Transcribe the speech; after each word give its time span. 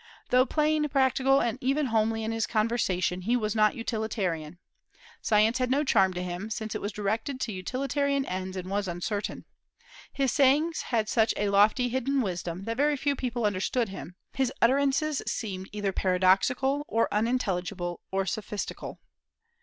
Though 0.31 0.47
plain, 0.47 0.89
practical, 0.89 1.41
and 1.41 1.59
even 1.61 1.85
homely 1.85 2.23
in 2.23 2.31
his 2.31 2.47
conversation, 2.47 3.21
he 3.21 3.37
was 3.37 3.53
not 3.53 3.75
utilitarian. 3.75 4.57
Science 5.21 5.59
had 5.59 5.69
no 5.69 5.83
charm 5.83 6.11
to 6.15 6.23
him, 6.23 6.49
since 6.49 6.73
it 6.73 6.81
was 6.81 6.91
directed 6.91 7.39
to 7.41 7.51
utilitarian 7.53 8.25
ends 8.25 8.57
and 8.57 8.67
was 8.67 8.87
uncertain. 8.87 9.45
His 10.11 10.31
sayings 10.31 10.81
had 10.81 11.07
such 11.07 11.35
a 11.37 11.49
lofty, 11.49 11.89
hidden 11.89 12.21
wisdom 12.23 12.63
that 12.63 12.77
very 12.77 12.97
few 12.97 13.15
people 13.15 13.45
understood 13.45 13.89
him: 13.89 14.15
his 14.33 14.51
utterances 14.59 15.21
seemed 15.27 15.69
either 15.71 15.91
paradoxical, 15.91 16.83
or 16.87 17.07
unintelligible, 17.13 18.01
or 18.09 18.25
sophistical. 18.25 18.99